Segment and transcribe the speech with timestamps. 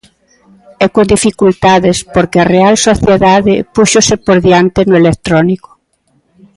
[0.83, 5.69] E con dificultades, porque a Real Sociedade púxose por diante no electrónico.